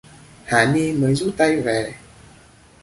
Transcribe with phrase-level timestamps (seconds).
[0.45, 1.95] Hà Ni mới rút tay về